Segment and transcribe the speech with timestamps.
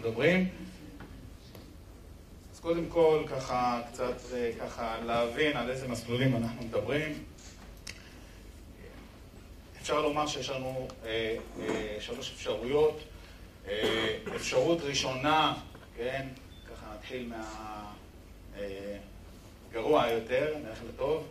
[0.00, 0.48] מדברים.
[2.52, 4.16] אז קודם כל, ככה, קצת
[4.60, 7.24] ככה להבין על איזה מסלולים אנחנו מדברים.
[9.80, 13.00] אפשר לומר שיש לנו אה, אה, שלוש אפשרויות.
[13.68, 15.54] אה, אפשרות ראשונה,
[15.96, 16.26] כן,
[16.72, 17.32] ככה נתחיל
[19.70, 21.26] מהגרוע אה, יותר, נלך לטוב,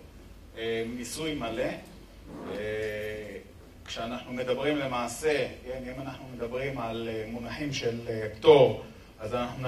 [0.57, 1.63] אה, מיסוי מלא.
[2.51, 3.37] אה,
[3.89, 8.83] כשאנחנו מדברים למעשה, כן, אם אנחנו מדברים על אה, מונחים של אה, פטור,
[9.19, 9.67] אז אנחנו,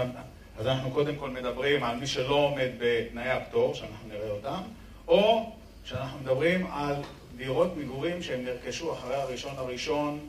[0.57, 4.61] אז אנחנו קודם כל מדברים על מי שלא עומד בתנאי הפטור, שאנחנו נראה אותם,
[5.07, 5.51] או
[5.83, 6.95] שאנחנו מדברים על
[7.37, 10.19] דירות מגורים שהם נרכשו אחרי הראשון הראשון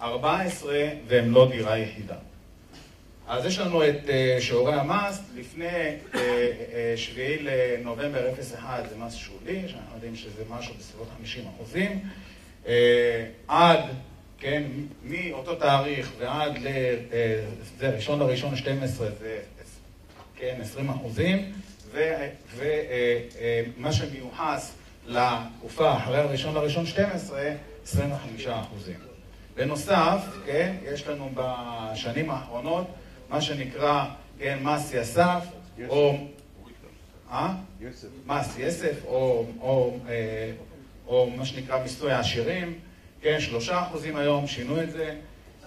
[0.00, 2.16] 14 והם לא דירה יחידה.
[3.28, 6.18] אז יש לנו את uh, שיעורי המס, לפני uh, uh,
[6.96, 12.00] 7 לנובמבר 01 זה מס שולי, שאנחנו יודעים שזה משהו בסביבות 50 אחוזים,
[13.48, 13.80] עד,
[14.38, 14.62] כן,
[15.04, 16.66] מאותו תאריך ועד ל...
[16.66, 17.12] uh,
[17.78, 19.38] זה ראשון לראשון 12 זה,
[20.36, 21.52] כן, 20 אחוזים,
[22.56, 24.74] ומה שמיוחס
[25.06, 27.40] לתקופה אחרי הראשון לראשון 12,
[27.84, 28.96] 25 אחוזים.
[29.56, 32.86] בנוסף, כן, יש לנו בשנים האחרונות
[33.30, 34.04] מה שנקרא,
[34.38, 35.44] כן, מס יסף,
[35.88, 36.16] או...
[37.32, 37.54] אה?
[38.26, 39.44] מס יסף, או,
[41.10, 42.78] או, אה, מה שנקרא מיסוי העשירים,
[43.20, 45.16] כן, שלושה אחוזים היום, שינו את זה,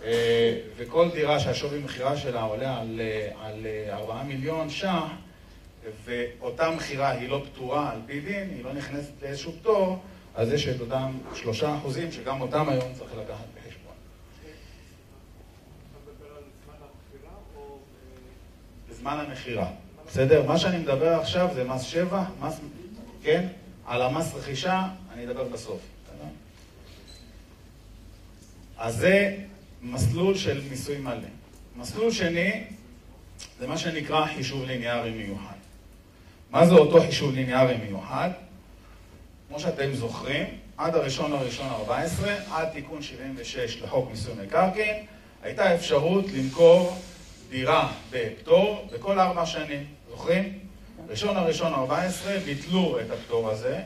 [0.04, 3.02] אה, וכל דירה שהשווי מכירה שלה עולה על,
[3.42, 5.04] על ארבעה מיליון ש"ח,
[6.06, 10.00] ואותה מכירה היא לא פטורה על פי דין, היא לא נכנסת לאיזשהו פטור,
[10.36, 13.94] אז יש את אותם שלושה אחוזים שגם אותם היום צריך לקחת בחשבון.
[18.90, 19.68] בזמן המכירה.
[20.08, 20.44] בסדר?
[20.48, 22.60] מה שאני מדבר עכשיו זה מס שבע, מס,
[23.24, 23.48] כן?
[23.86, 25.80] על המס רכישה אני אדבר בסוף.
[28.78, 29.38] אז זה
[29.82, 31.28] מסלול של מיסוי מלא.
[31.76, 32.64] מסלול שני
[33.60, 35.56] זה מה שנקרא חישוב ליניארי מיוחד.
[36.52, 38.30] מה זה אותו חישוב ליניארי מיוחד?
[39.48, 40.46] כמו שאתם זוכרים,
[40.78, 45.06] עד הראשון לראשון 14, עד תיקון 76 לחוק מיסוי מקרקעין,
[45.44, 46.98] הייתה אפשרות למכור
[47.50, 49.86] דירה בפטור בכל ארבע שנים.
[50.10, 50.60] זוכרים?
[51.10, 53.82] ראשון לראשון 14 ביטלו את הפטור הזה,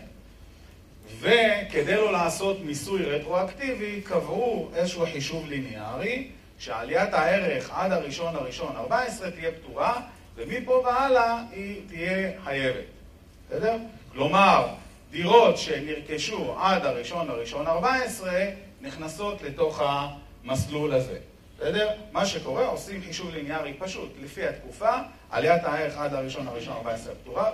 [1.20, 6.28] וכדי לא לעשות מיסוי רטרואקטיבי, קבעו איזשהו חישוב ליניארי,
[6.60, 10.02] שעליית הערך עד הראשון לראשון 14 תהיה פטורה,
[10.36, 12.86] ומפה והלאה היא תהיה חייבת.
[13.50, 13.78] בסדר?
[14.12, 14.68] כלומר,
[15.12, 18.32] דירות שנרכשו עד הראשון לראשון 14
[18.82, 21.18] נכנסות לתוך המסלול הזה.
[21.58, 21.90] בסדר?
[22.12, 24.92] מה שקורה, עושים חישוב ליניארי פשוט, לפי התקופה,
[25.30, 27.52] עליית הערך עד הראשון לראשון 14 פטורה,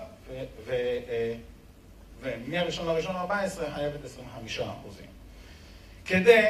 [2.23, 5.06] ומהראשון לראשון 14 חייבת 25 אחוזים.
[6.06, 6.50] כדי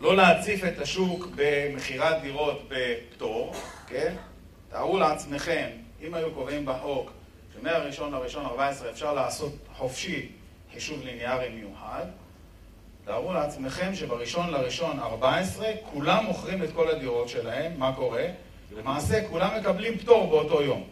[0.00, 3.54] לא להציף את השוק במכירת דירות בפטור,
[3.86, 4.14] כן?
[4.70, 5.68] תארו לעצמכם,
[6.02, 7.10] אם היו קובעים בחוק
[7.54, 10.28] שמהראשון לראשון 14 אפשר לעשות חופשי
[10.72, 12.04] חישוב ליניארי מיוחד,
[13.04, 18.26] תארו לעצמכם שבראשון לראשון 14 כולם מוכרים את כל הדירות שלהם, מה קורה?
[18.78, 20.84] למעשה כולם מקבלים פטור באותו יום.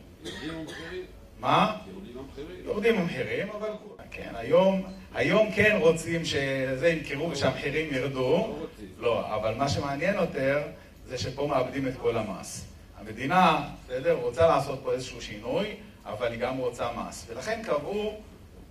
[1.42, 1.76] מה?
[1.86, 2.64] יורדים המחירים.
[2.64, 3.68] יורדים המחירים, אבל
[4.10, 4.82] כן, היום,
[5.14, 8.56] היום כן רוצים שזה ימכרו ושהמחירים ירדו.
[8.98, 10.62] לא, אבל מה שמעניין יותר
[11.08, 12.64] זה שפה מאבדים את כל המס.
[13.00, 15.66] המדינה, בסדר, רוצה לעשות פה איזשהו שינוי,
[16.06, 17.26] אבל היא גם רוצה מס.
[17.28, 18.20] ולכן קבעו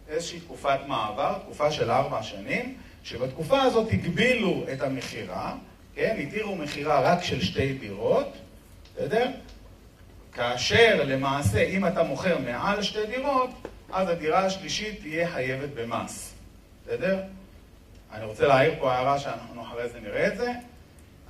[0.09, 5.55] איזושהי תקופת מעבר, תקופה של ארבע שנים, שבתקופה הזאת הגבילו את המכירה,
[5.95, 8.27] כן, התירו מכירה רק של שתי דירות,
[8.95, 9.29] בסדר?
[10.33, 13.49] כאשר למעשה, אם אתה מוכר מעל שתי דירות,
[13.91, 16.33] אז הדירה השלישית תהיה חייבת במס.
[16.85, 17.19] בסדר?
[18.13, 20.51] אני רוצה להעיר פה הערה שאנחנו אחרי זה נראה את זה.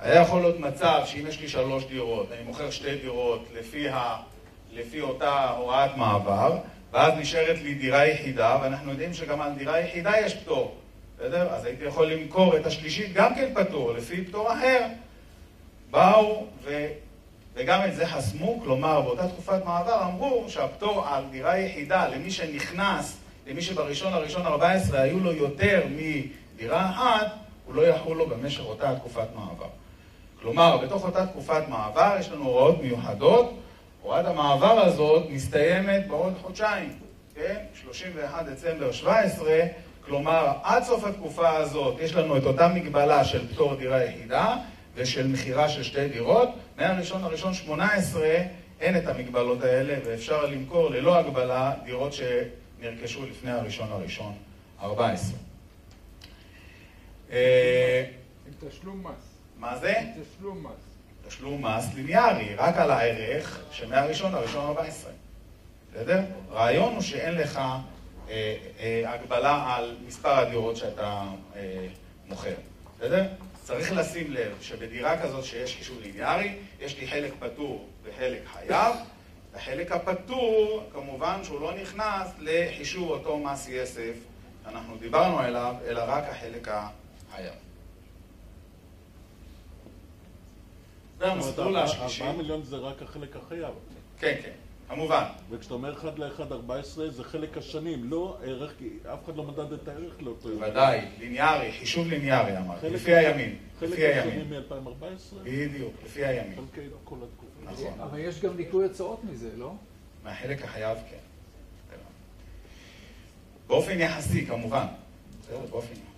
[0.00, 4.16] היה יכול להיות מצב שאם יש לי שלוש דירות, אני מוכר שתי דירות לפי, ה,
[4.72, 6.58] לפי אותה הוראת מעבר,
[6.92, 10.76] ואז נשארת לי דירה יחידה, ואנחנו יודעים שגם על דירה יחידה יש פטור,
[11.16, 11.50] בסדר?
[11.50, 14.86] אז הייתי יכול למכור את השלישית גם כן פטור, לפי פטור אחר.
[15.90, 16.86] באו ו...
[17.54, 23.16] וגם את זה חסמו, כלומר באותה תקופת מעבר אמרו שהפטור על דירה יחידה למי שנכנס,
[23.46, 27.26] למי שבראשון לראשון 14 היו לו יותר מדירה אחת,
[27.66, 29.68] הוא לא יחול לו במשך אותה תקופת מעבר.
[30.40, 33.52] כלומר, בתוך אותה תקופת מעבר יש לנו הוראות מיוחדות,
[34.02, 36.92] הוראת המעבר הזאת מסתיימת בעוד חודשיים,
[37.34, 37.56] כן?
[37.82, 39.60] 31 דצמבר 17,
[40.06, 44.56] כלומר, עד סוף התקופה הזאת יש לנו את אותה מגבלה של פטור דירה יחידה
[44.94, 46.48] ושל מכירה של שתי דירות,
[46.78, 48.28] מהראשון לראשון 18
[48.80, 54.32] אין את המגבלות האלה ואפשר למכור ללא הגבלה דירות שנרכשו לפני הראשון לראשון
[54.80, 55.36] 14.
[57.30, 57.36] עם
[58.68, 59.32] תשלום מס.
[59.58, 59.94] מה זה?
[60.22, 60.92] תשלום מס.
[61.28, 65.12] תשלום מס ליניארי, רק על הערך שמהראשון לראשון 14.
[65.92, 66.20] בסדר?
[66.50, 67.60] הרעיון הוא שאין לך
[68.28, 71.24] אה, אה, הגבלה על מספר הדירות שאתה
[71.56, 71.86] אה,
[72.28, 72.54] מוכר.
[72.96, 73.24] בסדר?
[73.62, 78.96] צריך לשים לב שבדירה כזאת שיש חישוב ליניארי, יש לי חלק פטור וחלק חייב.
[79.54, 84.14] החלק הפטור, כמובן שהוא לא נכנס לחישוב אותו מס יסף
[84.64, 87.54] שאנחנו דיברנו עליו, אלא רק החלק החייב.
[91.18, 92.22] זה המסלול השלישי.
[92.22, 93.74] 4 מיליון זה רק החלק החייב.
[94.18, 94.50] כן, כן,
[94.94, 95.24] כמובן.
[95.50, 99.72] וכשאתה אומר 1 ל-1, 14 זה חלק השנים, לא ערך, כי אף אחד לא מדד
[99.72, 100.62] את הערך לאותו יום.
[100.62, 103.56] ודאי, ליניארי, חישוב ליניארי אמרתי, לפי הימים.
[103.80, 104.50] חלק השנים הימים.
[104.50, 105.34] מ-2014?
[105.44, 106.56] בדיוק, לפי הימים.
[106.56, 107.72] חלקי כל התקופה.
[107.72, 108.00] נכון.
[108.00, 109.74] אבל יש גם ניכוי הוצאות מזה, לא?
[110.24, 111.16] מהחלק החייב כן.
[113.66, 114.86] באופן יחסי כמובן.
[115.40, 116.12] בסדר, באופן יחסי.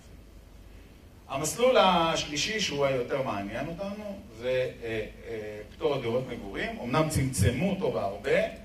[1.29, 6.79] המסלול השלישי שהוא היותר מעניין אותנו זה אה, אה, פטור דירות מגורים.
[6.79, 8.64] אמנם צמצמו אותו בהרבה,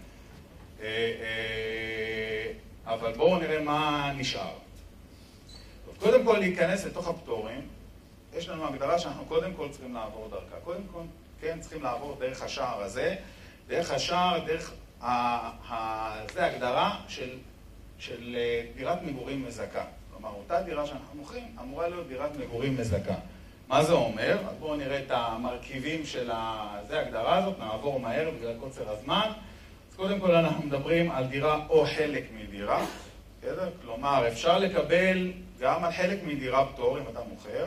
[2.86, 4.52] אבל בואו נראה מה נשאר.
[5.86, 7.60] טוב, קודם כל להיכנס לתוך הפטורים,
[8.36, 10.56] יש לנו הגדרה שאנחנו קודם כל צריכים לעבור דרכה.
[10.64, 11.00] קודם כל,
[11.40, 13.14] כן, צריכים לעבור דרך השער הזה.
[13.68, 15.10] דרך השער, דרך ה...
[15.72, 16.26] ה...
[16.34, 17.38] זה הגדרה של,
[17.98, 19.84] של אה, דירת מגורים מזכה.
[20.10, 23.14] כלומר, אותה דירה שאנחנו מוכרים אמורה להיות דירת מגורים מזכה.
[23.68, 24.38] מה זה אומר?
[24.48, 26.76] אז בואו נראה את המרכיבים של ה...
[26.88, 29.30] זה ההגדרה הזאת, נעבור מהר בגלל קוצר הזמן.
[30.00, 32.86] קודם כל אנחנו מדברים על דירה או חלק מדירה,
[33.40, 33.70] בסדר?
[33.82, 37.66] כלומר, אפשר לקבל גם על חלק מדירה פטור אם אתה מוכר.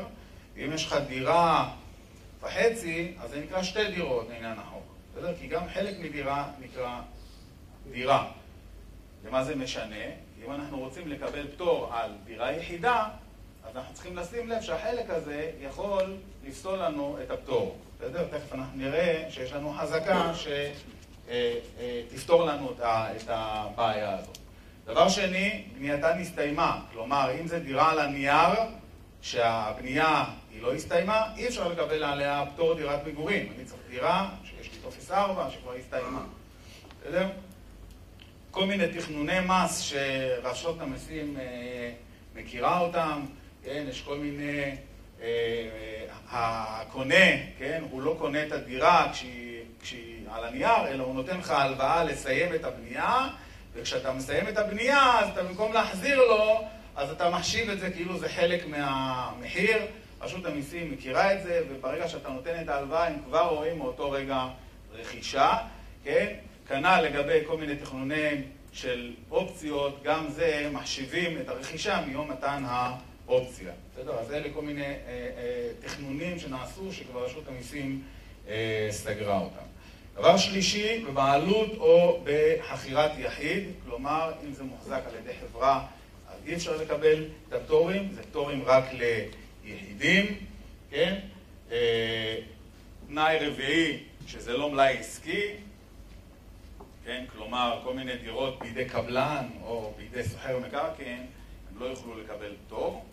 [0.57, 1.73] אם יש לך דירה
[2.41, 4.83] וחצי, אז זה נקרא שתי דירות לעניין החוק.
[5.11, 5.33] בסדר?
[5.39, 7.01] כי גם חלק מדירה נקרא
[7.91, 8.31] דירה.
[9.23, 10.05] ומה זה משנה?
[10.45, 13.07] אם אנחנו רוצים לקבל פטור על דירה יחידה,
[13.63, 17.77] אז אנחנו צריכים לשים לב שהחלק הזה יכול לפסול לנו את הפטור.
[17.97, 18.27] בסדר?
[18.31, 20.33] תכף אנחנו נראה שיש לנו חזקה
[21.29, 24.37] שתפתור לנו את הבעיה הזאת.
[24.85, 26.79] דבר שני, בנייתה נסתיימה.
[26.91, 28.59] כלומר, אם זה דירה על הנייר,
[29.21, 33.53] שהבנייה היא לא הסתיימה, אי אפשר לקבל עליה פטור דירת מגורים.
[33.55, 36.23] אני צריך דירה שיש לי טופס 4 שכבר הסתיימה.
[37.01, 37.29] בסדר?
[38.51, 41.91] כל מיני תכנוני מס שרשות המסים אה,
[42.35, 43.25] מכירה אותם,
[43.63, 44.75] כן, יש כל מיני, אה,
[45.21, 47.25] אה, הקונה,
[47.59, 49.52] כן, הוא לא קונה את הדירה כשהיא
[50.29, 53.29] על הנייר, אלא הוא נותן לך הלוואה לסיים את הבנייה,
[53.73, 56.61] וכשאתה מסיים את הבנייה, אז אתה במקום להחזיר לו,
[56.95, 59.77] אז אתה מחשיב את זה כאילו זה חלק מהמחיר.
[60.21, 64.47] רשות המיסים מכירה את זה, וברגע שאתה נותן את ההלוואה, הם כבר רואים מאותו רגע
[64.93, 65.57] רכישה,
[66.03, 66.33] כן?
[66.67, 68.41] כנ"ל לגבי כל מיני תכנונים
[68.73, 73.71] של אופציות, גם זה מחשיבים את הרכישה מיום מתן האופציה.
[73.93, 74.19] בסדר?
[74.19, 78.01] אז אלה כל מיני אה, אה, תכנונים שנעשו שכבר רשות המיסים
[78.47, 79.72] אה, סגרה אותם.
[80.15, 85.85] דבר שלישי, בבעלות או בחכירת יחיד, כלומר, אם זה מוחזק על ידי חברה,
[86.29, 88.83] אז אי אפשר לקבל את הפטורים, זה פטורים רק
[89.63, 90.37] ליחידים,
[90.89, 91.19] כן?
[91.71, 92.35] אה,
[93.07, 95.47] תנאי רביעי, שזה לא מלאי עסקי,
[97.05, 97.25] כן?
[97.31, 101.25] כלומר, כל מיני דירות בידי קבלן או בידי סוחר מקרקעין,
[101.71, 103.05] הם לא יוכלו לקבל פטור.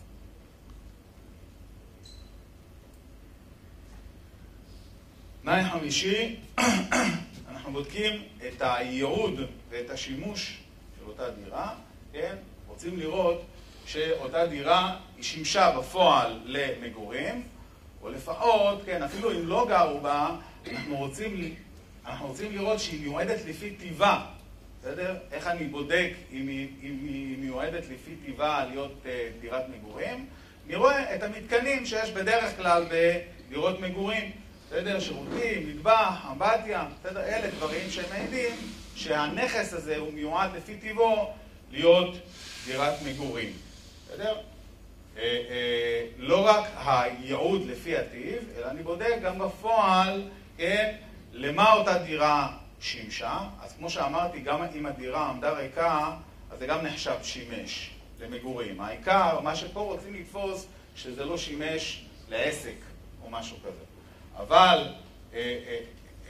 [5.43, 6.35] תנאי חמישי,
[7.51, 10.57] אנחנו בודקים את הייעוד ואת השימוש
[10.99, 11.75] של אותה דירה,
[12.13, 12.35] כן?
[12.67, 13.41] רוצים לראות
[13.85, 17.43] שאותה דירה היא שימשה בפועל למגורים,
[18.01, 20.35] או לפחות, כן, אפילו אם לא גרו בה,
[20.71, 21.55] אנחנו רוצים
[22.05, 24.25] אנחנו רוצים לראות שהיא מיועדת לפי טיבה,
[24.79, 25.15] בסדר?
[25.31, 30.25] איך אני בודק אם היא, אם היא מיועדת לפי טיבה להיות uh, דירת מגורים?
[30.65, 34.31] אני רואה את המתקנים שיש בדרך כלל בדירות מגורים,
[34.71, 34.99] בסדר?
[34.99, 37.23] שירותים, מטבח, אמבטיה, בסדר?
[37.23, 38.55] אלה דברים שמעידים
[38.95, 41.33] שהנכס הזה הוא מיועד לפי טיבו
[41.71, 42.15] להיות
[42.65, 43.53] דירת מגורים,
[44.05, 44.37] בסדר?
[45.15, 45.21] Uh, uh,
[46.17, 50.23] לא רק הייעוד לפי הטיב, אלא אני בודק גם בפועל,
[50.57, 50.95] כן?
[51.33, 53.39] למה אותה דירה שימשה?
[53.61, 56.15] אז כמו שאמרתי, גם אם הדירה עמדה ריקה,
[56.51, 58.81] אז זה גם נחשב שימש למגורים.
[58.81, 62.77] העיקר, מה שפה רוצים לתפוס, שזה לא שימש לעסק
[63.23, 63.90] או משהו כזה.
[64.47, 64.87] אבל
[65.33, 65.77] אה, אה,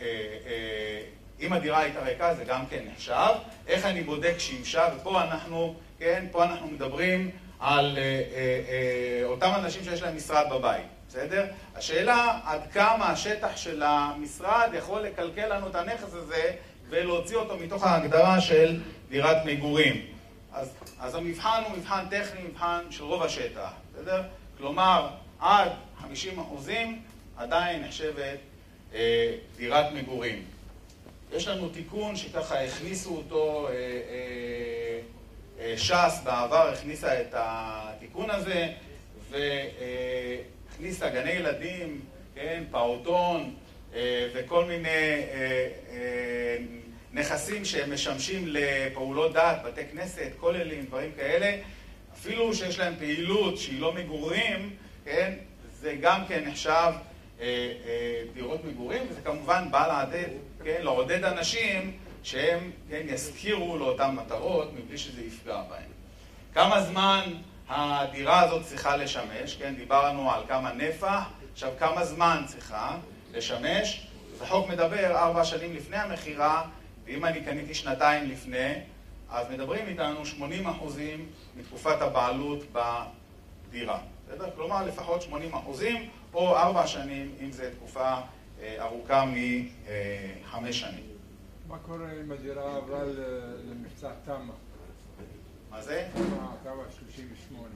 [0.02, 1.02] אה,
[1.40, 3.34] אם הדירה הייתה ריקה, זה גם כן נחשב.
[3.68, 4.88] איך אני בודק שימשה?
[4.96, 7.98] ופה אנחנו, כן, פה אנחנו מדברים על
[9.24, 10.86] אותם אנשים שיש להם משרד בבית.
[11.08, 11.46] בסדר?
[11.76, 16.52] השאלה עד כמה השטח של המשרד יכול לקלקל לנו את הנכס הזה
[16.90, 20.06] ולהוציא אותו מתוך ההגדרה של דירת מגורים.
[20.54, 24.22] אז, אז המבחן הוא מבחן טכני, מבחן של רוב השטח, בסדר?
[24.58, 25.08] כלומר,
[25.40, 27.02] עד 50 אחוזים
[27.38, 28.38] עדיין נחשבת
[28.94, 30.46] אה, דירת מגורים.
[31.34, 33.70] יש לנו תיקון שככה הכניסו אותו,
[35.78, 38.68] ש"ס בעבר הכניסה את התיקון הזה
[39.30, 42.02] והכניסה גני ילדים,
[42.36, 43.56] כן, פעוטון
[44.34, 45.22] וכל מיני
[47.14, 51.58] נכסים שהם משמשים לפעולות דת, בתי כנסת, כוללים, דברים כאלה,
[52.14, 55.34] אפילו שיש להם פעילות שהיא לא מגורים, כן,
[55.80, 57.11] זה גם כן נחשב אה, אה,
[58.34, 60.30] דירות מגורים, וזה כמובן בא לעדד,
[60.64, 65.92] כן, לעודד אנשים שהם, כן, יזכירו לאותן מטרות מבלי שזה יפגע בהם.
[66.54, 67.34] כמה זמן
[67.70, 72.98] הדירה הזאת צריכה לשמש, כן, דיברנו על כמה נפח, עכשיו כמה זמן צריכה
[73.34, 76.64] לשמש, אז החוק מדבר ארבע שנים לפני המכירה,
[77.06, 78.74] ואם אני קניתי שנתיים לפני,
[79.30, 84.00] אז מדברים איתנו 80 אחוזים מתקופת הבעלות בדירה.
[84.32, 84.50] בסדר?
[84.56, 88.16] כלומר, לפחות 80 אחוזים, או ארבע שנים, אם זו תקופה
[88.62, 91.04] אה, ארוכה מחמש שנים.
[91.68, 93.00] מה קורה אם הדירה עברה
[93.70, 94.54] למבצע תמ"א?
[95.72, 96.08] מה זה?
[96.64, 97.68] תמ"א 38,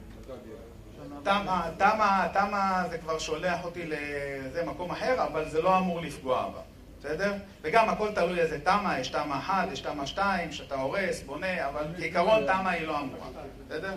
[2.33, 6.61] תמ"א זה כבר שולח אותי לאיזה מקום אחר, אבל זה לא אמור לפגוע בה.
[7.05, 7.33] בסדר?
[7.61, 11.85] וגם הכל תלוי איזה תמ"א, יש תמ"א 1, יש תמ"א 2, שאתה הורס, בונה, אבל
[11.97, 13.27] כעיקרון תמ"א היא לא אמורה,
[13.67, 13.93] בסדר?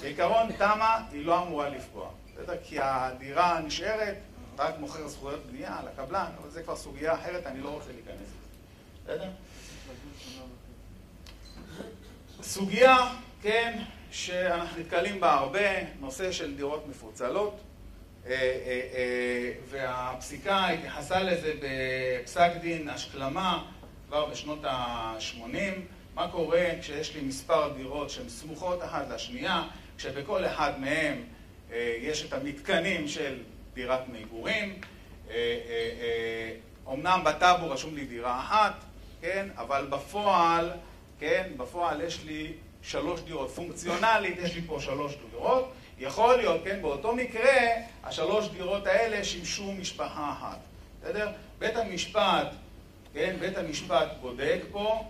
[0.00, 2.56] כעיקרון תמ"א היא לא אמורה לפגוע, בסדר?
[2.64, 4.16] כי הדירה נשארת,
[4.54, 8.28] אתה רק מוכר זכויות בנייה לקבלן, אבל זה כבר סוגיה אחרת, אני לא רוצה להיכנס
[9.04, 9.28] בסדר?
[12.42, 12.96] סוגיה,
[13.42, 15.60] כן, שאנחנו נתקלים בה הרבה,
[16.00, 17.60] נושא של דירות מפוצלות.
[18.26, 23.64] אה, אה, אה, והפסיקה התייחסה לזה בפסק דין השכלמה
[24.08, 25.80] כבר בשנות ה-80.
[26.14, 29.62] מה קורה כשיש לי מספר דירות שהן סמוכות אחת לשנייה,
[29.98, 31.16] כשבכל אחד מהן
[32.00, 33.38] יש את המתקנים של
[33.74, 34.80] דירת מגורים.
[36.88, 38.84] אמנם בטאבו רשום לי דירה אחת,
[39.20, 40.70] כן, אבל בפועל,
[41.20, 42.52] כן, בפועל יש לי
[42.82, 43.50] שלוש דירות.
[43.50, 45.72] פונקציונלית יש לי פה שלוש דירות.
[46.02, 47.60] יכול להיות, כן, באותו מקרה,
[48.04, 50.58] השלוש דירות האלה שימשו משפחה אחת.
[51.02, 51.30] בסדר?
[51.58, 52.46] בית המשפט,
[53.14, 55.04] כן, בית המשפט בודק פה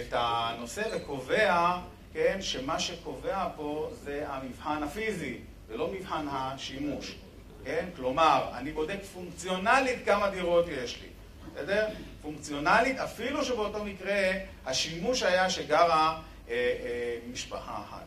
[0.00, 1.78] את הנושא וקובע,
[2.12, 7.14] כן, שמה שקובע פה זה המבחן הפיזי, ולא מבחן השימוש.
[7.64, 7.86] כן?
[7.96, 11.08] כלומר, אני בודק פונקציונלית כמה דירות יש לי.
[11.54, 11.88] בסדר?
[12.22, 14.32] פונקציונלית, אפילו שבאותו מקרה
[14.66, 18.04] השימוש היה שגרה אה, אה, משפחה אחת.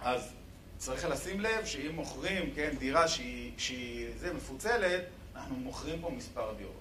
[0.00, 0.32] אז
[0.80, 5.02] צריך לשים לב שאם מוכרים, כן, דירה שהיא, שהיא זה מפוצלת,
[5.36, 6.80] אנחנו מוכרים פה מספר דירות.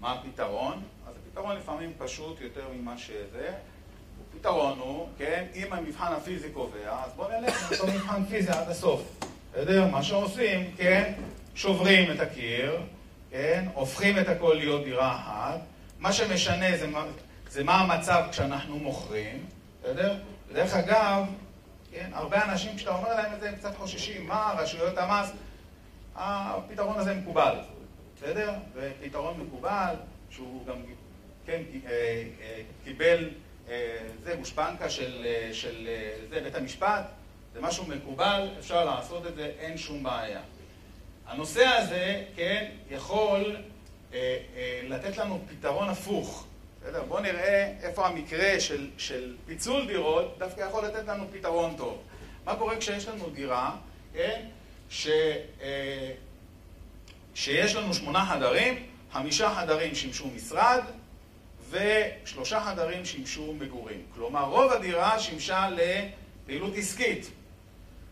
[0.00, 0.82] מה הפתרון?
[1.08, 3.54] אז הפתרון לפעמים פשוט יותר ממה שזה.
[4.30, 9.02] הפתרון הוא, כן, אם המבחן הפיזי קובע, אז בואו נלך לאותו מבחן פיזי עד הסוף.
[9.52, 9.86] בסדר?
[9.86, 11.12] מה שעושים, כן,
[11.54, 12.80] שוברים את הקיר,
[13.30, 15.60] כן, הופכים את הכל להיות דירה אחת.
[15.98, 16.86] מה שמשנה זה,
[17.50, 19.46] זה מה המצב כשאנחנו מוכרים.
[19.84, 20.14] בסדר?
[20.48, 21.26] ודרך אגב,
[21.92, 25.32] כן, הרבה אנשים, כשאתה אומר להם את זה, הם קצת חוששים, מה רשויות המס,
[26.14, 27.56] הפתרון הזה מקובל,
[28.16, 28.52] בסדר?
[28.74, 29.94] ופתרון מקובל,
[30.30, 30.76] שהוא גם,
[31.46, 31.90] כן, אה,
[32.40, 33.30] אה, קיבל,
[33.68, 35.88] אה, זה גושפנקה של, של
[36.30, 37.04] זה, בית המשפט,
[37.54, 40.40] זה משהו מקובל, אפשר לעשות את זה, אין שום בעיה.
[41.26, 43.56] הנושא הזה, כן, יכול
[44.82, 46.46] לתת לנו פתרון הפוך.
[46.84, 47.02] בסדר?
[47.08, 52.02] בואו נראה איפה המקרה של, של פיצול דירות דווקא יכול לתת לנו פתרון טוב.
[52.44, 53.76] מה קורה כשיש לנו דירה,
[54.12, 54.46] כן?
[54.90, 55.08] ש,
[55.62, 56.12] אה,
[57.34, 60.80] שיש לנו שמונה חדרים, חמישה חדרים שימשו משרד
[61.70, 64.02] ושלושה חדרים שימשו מגורים.
[64.14, 67.30] כלומר, רוב הדירה שימשה לפעילות עסקית.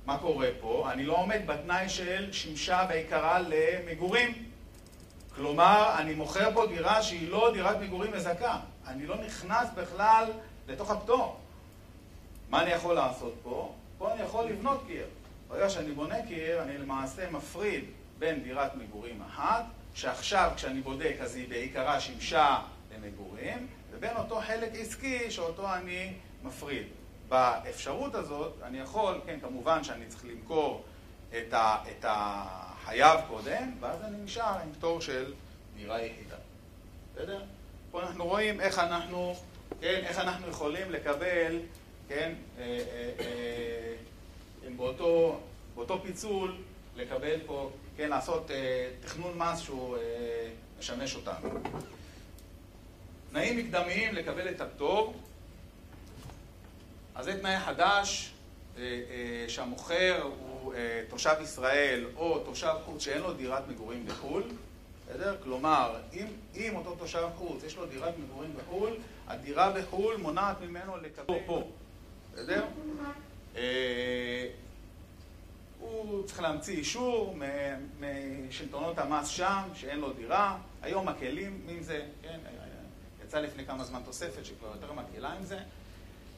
[0.07, 0.89] מה קורה פה?
[0.93, 4.52] אני לא עומד בתנאי של שימשה בעיקרה למגורים.
[5.37, 8.61] כלומר, אני מוכר פה דירה שהיא לא דירת מגורים מזכה.
[8.87, 10.25] אני לא נכנס בכלל
[10.69, 11.41] לתוך הפטור.
[12.51, 13.75] מה אני יכול לעשות פה?
[13.99, 15.07] פה אני יכול לבנות קיר.
[15.49, 17.85] ברגע שאני בונה קיר, אני למעשה מפריד
[18.19, 22.59] בין דירת מגורים אחת, שעכשיו כשאני בודק אז היא בעיקרה שימשה
[22.95, 26.13] למגורים, ובין אותו חלק עסקי שאותו אני
[26.43, 26.87] מפריד.
[27.29, 30.85] באפשרות הזאת אני יכול, כן, כמובן שאני צריך למכור
[31.29, 32.05] את, ה, את
[32.83, 35.33] החייב קודם, ואז אני נשאר עם פטור של
[35.77, 36.37] דירה יחידה.
[37.15, 37.43] בסדר?
[37.91, 39.35] פה אנחנו רואים איך אנחנו,
[39.81, 41.61] כן, איך אנחנו יכולים לקבל,
[42.09, 45.41] כן, אה, אה, אה, באותו,
[45.75, 46.57] באותו פיצול,
[46.97, 51.49] לקבל פה, כן, לעשות אה, תכנון מס שהוא אה, משמש אותנו.
[53.31, 55.15] תנאים מקדמיים לקבל את הפטור,
[57.15, 58.33] אז זה תנאי חדש,
[59.49, 64.43] שהמוכר הוא אה, תושב ישראל או תושב חוץ שאין לו דירת מגורים בחו"ל,
[65.07, 65.37] בסדר?
[65.43, 66.27] כלומר, אם,
[66.57, 68.97] אם אותו תושב חוץ יש לו דירת מגורים בחו"ל,
[69.29, 71.69] הדירה בחו"ל מונעת ממנו לקבל פה,
[72.33, 72.65] בסדר?
[73.57, 74.47] אה,
[75.81, 77.37] הוא צריך להמציא אישור
[78.01, 80.59] משלטונות המס שם, שאין לו דירה.
[80.83, 82.39] היום מקלים עם זה, כן,
[83.25, 85.59] יצא לפני כמה זמן תוספת שכבר יותר מקלה עם זה.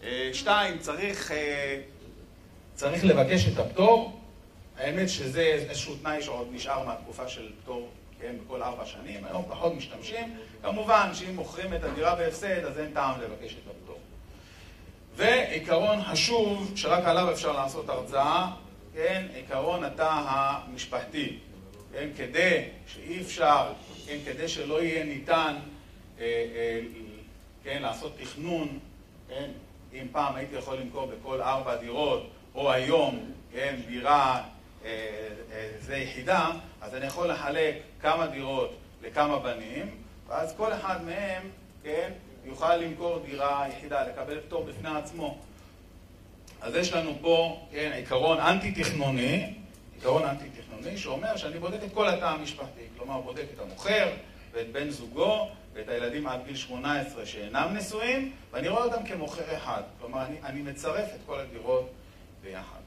[0.02, 1.80] אה, שתיים, צריך, אה,
[2.74, 4.20] צריך לבקש את הפטור.
[4.78, 7.88] האמת שזה איזשהו תנאי שעוד נשאר מהתקופה של פטור,
[8.20, 9.24] כן, בכל ארבע שנים.
[9.24, 10.36] היום פחות משתמשים.
[10.62, 13.98] כמובן שאם מוכרים את הדירה בהפסד, אז אין טעם לבקש את הפטור.
[15.16, 18.50] ועיקרון השוב, שרק עליו אפשר לעשות הרצאה,
[18.94, 21.38] כן, עיקרון התא המשפחתי,
[21.92, 23.72] כן, כדי שאי אפשר,
[24.06, 25.54] כן, כדי שלא יהיה ניתן,
[26.18, 26.80] אה, אה,
[27.64, 28.78] כן, לעשות תכנון,
[29.28, 29.50] כן,
[29.92, 34.42] אם פעם הייתי יכול למכור בכל ארבע דירות, או היום, כן, דירה
[34.84, 34.90] אה,
[35.52, 39.90] אה, זה יחידה, אז אני יכול לחלק כמה דירות לכמה בנים,
[40.28, 41.42] ואז כל אחד מהם,
[41.82, 42.12] כן,
[42.44, 45.38] יוכל למכור דירה יחידה, לקבל פטור בפני עצמו.
[46.60, 49.54] אז יש לנו פה, כן, עיקרון אנטי-תכנוני,
[49.94, 54.08] עיקרון אנטי-תכנוני שאומר שאני בודק את כל התא המשפחתי, כלומר בודק את המוכר
[54.52, 59.82] ואת בן זוגו ואת הילדים עד גיל 18 שאינם נשואים, ואני רואה אותם כמוכר אחד,
[60.00, 61.90] כלומר אני, אני מצרף את כל הדירות
[62.44, 62.80] ביחד.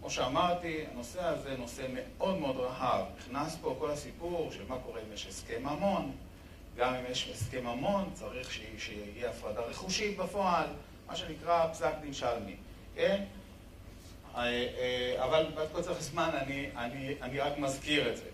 [0.00, 3.04] כמו שאמרתי, הנושא הזה נושא מאוד מאוד רחב.
[3.18, 6.12] נכנס פה כל הסיפור של מה קורה אם יש הסכם ממון,
[6.76, 10.66] גם אם יש הסכם ממון, צריך שיהיה הפרדה רכושית בפועל,
[11.06, 12.56] מה שנקרא פסק דין שלמי,
[12.94, 13.24] כן?
[14.36, 18.24] אה, אה, אבל בעד כל צריך זמן אני, אני, אני רק מזכיר את זה.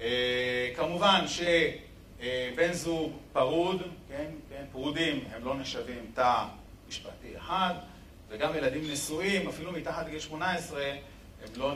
[0.00, 6.44] אה, כמובן שבן זוג פרוד, כן, כן, פרודים הם לא נחשבים תא
[6.88, 7.74] משפטי אחד,
[8.28, 10.96] וגם ילדים נשואים, אפילו מתחת לגיל 18, הם
[11.56, 11.72] לא,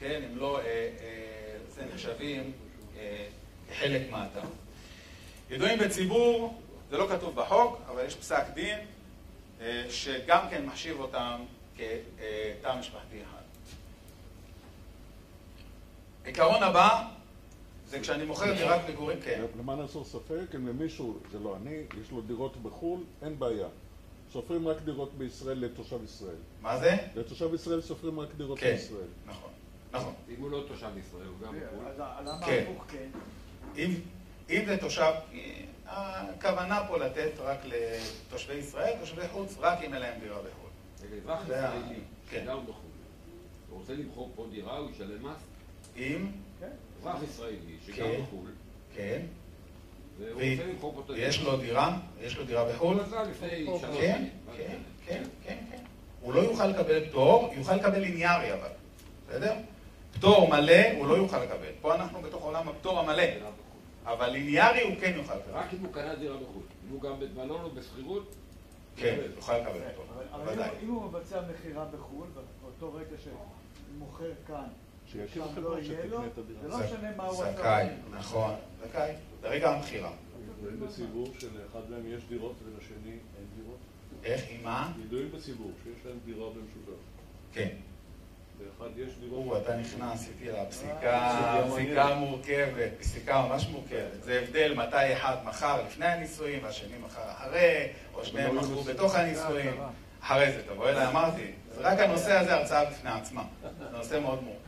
[0.00, 0.60] כן, הם לא,
[1.68, 2.52] זה נחשבים
[3.68, 4.40] כחלק מהתא.
[5.50, 8.78] ידועים בציבור, זה לא כתוב בחוק, אבל יש פסק דין
[9.90, 11.40] שגם כן מחשיב אותם
[11.76, 13.42] כתא משפחתי אחד.
[16.24, 17.08] עיקרון הבא
[17.88, 19.44] זה כשאני מוכר דירת מגורים, כן.
[19.58, 23.66] למען הסר ספק, אם למישהו, זה לא אני, יש לו דירות בחו"ל, אין בעיה.
[24.36, 26.36] סופרים רק דירות בישראל לתושב ישראל.
[26.60, 26.96] מה זה?
[27.14, 29.08] לתושב ישראל סופרים רק דירות כן, בישראל.
[29.26, 29.50] נכון,
[29.92, 30.14] נכון.
[30.28, 31.86] אם הוא לא תושב ישראל, הוא גם בחו"ל.
[31.86, 32.64] אז למה כן.
[32.68, 33.08] הפוך כן?
[33.76, 33.94] אם,
[34.50, 35.12] אם זה תושב,
[35.86, 40.70] הכוונה פה לתת רק לתושבי ישראל, תושבי חוץ, רק אם אין להם דירה בחו"ל.
[41.06, 42.40] רגע, אזרח ישראלי כן.
[42.42, 42.90] שגר בחו"ל,
[43.70, 45.38] הוא רוצה למכור פה דירה, הוא ישלם מס?
[45.96, 46.26] אם,
[47.00, 48.22] אזרח ישראלי שגר כן.
[48.22, 48.50] בחו"ל,
[48.94, 49.22] כן,
[50.18, 51.28] והוא ו- רוצה למכור פה את הדירה.
[51.28, 53.18] יש לו דירה, יש לו דירה בחו"ל, כן.
[54.00, 54.24] כן,
[54.56, 55.22] כן, כן,
[55.70, 55.76] כן.
[56.20, 58.68] הוא לא יוכל לקבל פטור, יוכל לקבל ליניארי אבל,
[59.28, 59.54] בסדר?
[60.14, 61.68] פטור מלא הוא לא יוכל לקבל.
[61.80, 64.12] פה אנחנו בתוך עולם הפטור המלא, דירה בחו"ל.
[64.12, 65.52] אבל ליניארי הוא כן יוכל לקבל.
[65.52, 66.62] רק אם הוא קנה דירה בחו"ל.
[66.88, 68.34] אם הוא גם בית מלון או בשכירות,
[68.96, 70.62] כן, יוכל לקבל פטור, אבל.
[70.82, 72.26] אם- הוא מבצע מכירה בחו"ל,
[72.62, 73.34] באותו רגע שהוא
[73.98, 74.64] מוכר כאן,
[75.12, 76.60] שיקים שם חברה לא יהיה לו, שתקנה את הדירה.
[76.62, 77.52] זה לא משנה מה הוא עשה.
[77.52, 78.54] זכאי, נכון,
[78.88, 80.10] זכאי, ברגע המכירה.
[80.58, 83.78] ידועים בציבור שלאחד מהם יש דירות ולשני אין דירות.
[84.24, 84.92] איך, עם מה?
[85.04, 87.00] ידועים בציבור שיש להם דירה במשותף.
[87.52, 87.68] כן.
[88.60, 89.46] לאחד יש דירות...
[89.46, 91.34] או, אתה נכנס איתי לפסיקה,
[91.72, 94.22] פסיקה מורכבת, פסיקה ממש מורכבת.
[94.22, 99.80] זה הבדל מתי אחד מכר לפני הנישואים והשני מכר אחרי, או שניהם מכרו בתוך הנישואים.
[100.20, 103.44] אחרי זה תבוא אליי, אמרתי, רק הנושא הזה הרצאה בפני עצמה.
[103.62, 104.65] זה נושא מאוד מורכב.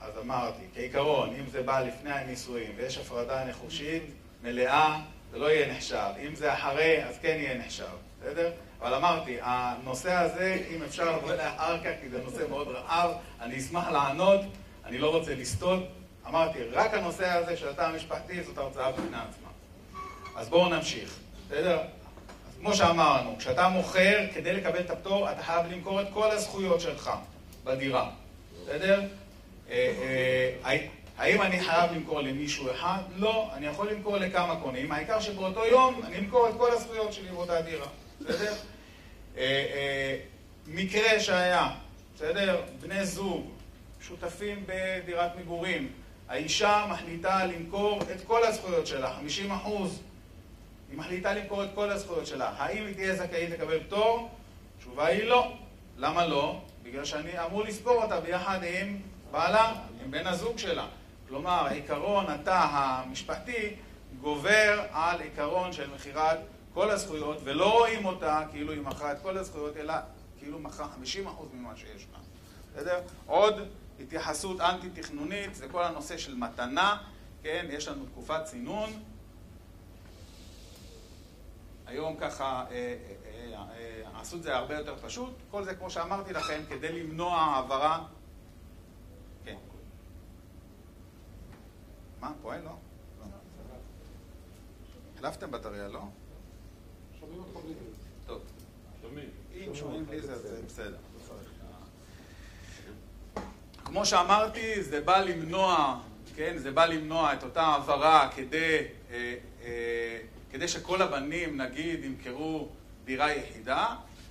[0.00, 4.02] אז אמרתי, כעיקרון, אם זה בא לפני הנישואים ויש הפרדה נחושית
[4.42, 5.00] מלאה,
[5.32, 6.10] זה לא יהיה נחשב.
[6.26, 7.84] אם זה אחרי, אז כן יהיה נחשב,
[8.20, 8.52] בסדר?
[8.80, 13.10] אבל אמרתי, הנושא הזה, אם אפשר לבוא אליי אחר כך, כי זה נושא מאוד רחב,
[13.40, 14.40] אני אשמח לענות,
[14.84, 15.82] אני לא רוצה לסטות.
[16.26, 19.47] אמרתי, רק הנושא הזה של התא המשפחתי זאת הרצאה בפני עצמה.
[20.38, 21.78] אז בואו נמשיך, בסדר?
[21.78, 26.80] אז כמו שאמרנו, כשאתה מוכר, כדי לקבל את הפטור, אתה חייב למכור את כל הזכויות
[26.80, 27.10] שלך
[27.64, 28.10] בדירה,
[28.62, 29.02] בסדר?
[29.70, 29.92] אה,
[30.64, 32.98] אה, האם אני חייב למכור למישהו אחד?
[33.16, 37.28] לא, אני יכול למכור לכמה קונים, העיקר שבאותו יום אני אמכור את כל הזכויות שלי
[37.28, 37.86] באותה דירה,
[38.20, 38.54] בסדר?
[39.38, 40.18] אה,
[40.66, 41.70] מקרה שהיה,
[42.16, 42.60] בסדר?
[42.80, 43.50] בני זוג
[44.00, 45.92] שותפים בדירת מגורים,
[46.28, 50.00] האישה מחליטה למכור את כל הזכויות שלה, 50 אחוז,
[50.90, 52.52] היא מחליטה למכור את כל הזכויות שלה.
[52.56, 54.30] האם היא תהיה זכאית לקבל פטור?
[54.76, 55.52] התשובה היא לא.
[55.96, 56.60] למה לא?
[56.82, 59.72] בגלל שאני אמור לספור אותה ביחד עם בעלה,
[60.04, 60.86] עם בן הזוג שלה.
[61.28, 63.74] כלומר, עיקרון התא המשפטי
[64.20, 66.38] גובר על עיקרון של מכירת
[66.74, 69.94] כל הזכויות, ולא רואים אותה כאילו היא מכרה את כל הזכויות, אלא
[70.38, 72.18] כאילו מכרה 50% ממה שיש לה.
[72.74, 73.00] בסדר?
[73.26, 73.54] עוד
[74.00, 76.96] התייחסות אנטי-תכנונית, זה כל הנושא של מתנה,
[77.42, 77.66] כן?
[77.70, 78.90] יש לנו תקופת צינון.
[81.88, 83.64] היום ככה אה, אה, אה,
[84.14, 85.34] אה, עשו את זה הרבה יותר פשוט.
[85.50, 88.06] כל זה, כמו שאמרתי לכם, כדי למנוע העברה...
[89.44, 89.56] כן.
[92.20, 92.60] מה, פועל?
[92.60, 92.70] לא?
[93.20, 93.26] לא.
[95.16, 96.00] החלפתם בטריה, לא?
[97.20, 97.80] שומעים אותך בלי זה.
[98.26, 98.42] טוב.
[99.02, 99.30] שומעים.
[99.52, 100.96] אם שומעים בלי זה, זה בסדר.
[103.84, 106.00] כמו שאמרתי, זה בא למנוע,
[106.36, 108.78] כן, זה בא למנוע את אותה העברה כדי,
[109.10, 110.18] אה, אה,
[110.50, 112.68] כדי שכל הבנים, נגיד, ימכרו
[113.04, 113.86] דירה יחידה,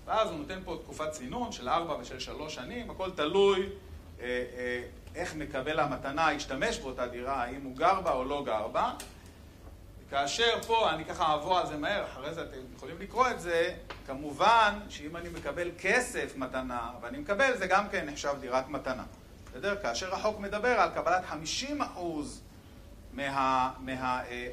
[0.06, 3.69] ואז הוא נותן פה תקופת צינון של ארבע ושל שלוש שנים, הכל תלוי
[4.21, 4.84] אה, אה,
[5.15, 8.93] איך מקבל המתנה ישתמש באותה דירה, האם הוא גר בה או לא גר בה.
[10.10, 13.75] כאשר פה, אני ככה אעבור על זה מהר, אחרי זה אתם יכולים לקרוא את זה,
[14.08, 19.03] כמובן שאם אני מקבל כסף מתנה, ואני מקבל, זה גם כן נחשב דירת מתנה.
[19.49, 19.75] בסדר?
[19.82, 22.41] כאשר החוק מדבר על קבלת 50 אחוז
[23.13, 24.47] מה, מה, אה,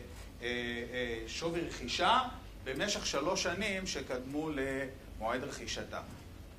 [1.26, 2.20] שווי רכישה
[2.64, 6.00] במשך שלוש שנים שקדמו למועד רכישתה.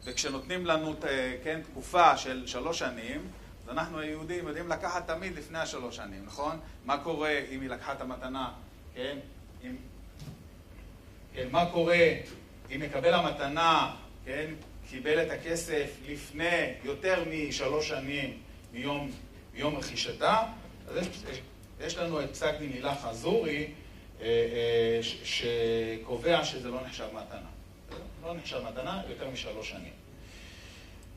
[0.06, 3.28] וכשנותנים לנו, אה, כן, תקופה של שלוש שנים,
[3.64, 6.60] אז אנחנו היהודים יודעים לקחת תמיד לפני השלוש שנים, נכון?
[6.86, 8.52] מה קורה אם היא לקחה את המתנה,
[8.96, 9.18] כן?
[9.64, 9.76] אם...
[11.34, 12.10] כן, מה קורה
[12.76, 13.96] אם מקבל המתנה,
[14.26, 14.54] כן?
[14.90, 18.38] קיבל את הכסף לפני יותר משלוש שנים
[18.74, 19.12] מיום,
[19.54, 20.44] מיום רכישתה,
[20.88, 21.08] אז יש,
[21.86, 23.68] יש, לנו את פסק דין הילך אזורי
[24.22, 27.50] אה, אה, שקובע שזה לא נחשב מתנה.
[28.24, 29.94] לא נחשב מתנה יותר משלוש שנים.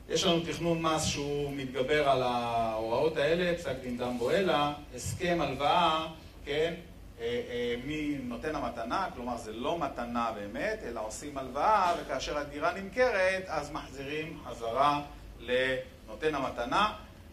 [0.08, 6.06] יש לנו תכנון מס שהוא מתגבר על ההוראות האלה, פסק דין דמבואלה, הסכם הלוואה,
[6.44, 6.74] כן,
[7.20, 13.70] אה, מנותן המתנה, כלומר זה לא מתנה באמת, אלא עושים הלוואה, וכאשר הדירה נמכרת, אז
[13.70, 15.02] מחזירים חזרה
[15.40, 16.92] לנותן המתנה.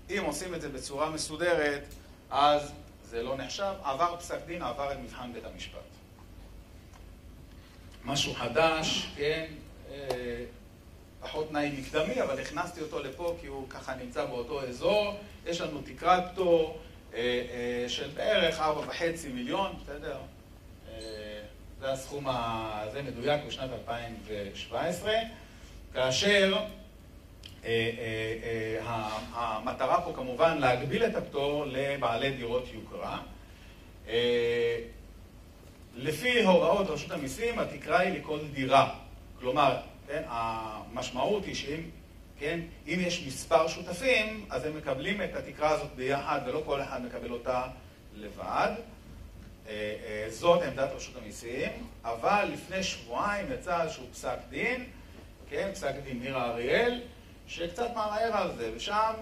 [0.09, 1.83] אם עושים את זה בצורה מסודרת,
[2.29, 2.71] אז
[3.09, 3.73] זה לא נחשב.
[3.83, 5.79] עבר פסק דין, עבר את מבחן בית המשפט.
[8.05, 9.45] משהו חדש, כן,
[9.91, 10.45] אה,
[11.21, 15.19] פחות תנאי מקדמי, אבל הכנסתי אותו לפה כי הוא ככה נמצא באותו אזור.
[15.45, 16.79] יש לנו תקרת פטור
[17.13, 19.01] אה, אה, של בערך 4.5
[19.33, 20.17] מיליון, בסדר?
[21.79, 25.13] זה הסכום הזה מדויק בשנת 2017,
[25.93, 26.57] כאשר
[29.33, 33.19] המטרה פה כמובן להגביל את הפטור לבעלי דירות יוקרה.
[34.07, 34.77] אה,
[35.95, 38.93] לפי הוראות רשות המיסים, התקרה היא לכל דירה.
[39.39, 41.81] כלומר, כן, המשמעות היא שאם
[42.39, 47.05] כן, אם יש מספר שותפים, אז הם מקבלים את התקרה הזאת ביחד, ולא כל אחד
[47.05, 47.63] מקבל אותה
[48.15, 48.71] לבד.
[49.67, 51.69] אה, אה, זאת עמדת רשות המיסים,
[52.03, 54.85] אבל לפני שבועיים יצא איזשהו פסק דין,
[55.49, 57.01] כן, פסק דין מירה אריאל,
[57.47, 59.13] שקצת מערער על זה, ושם